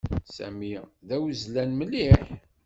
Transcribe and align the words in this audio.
Sami 0.35 0.73
d 1.07 1.09
awezzlan 1.15 1.71
mliḥ. 1.79 2.23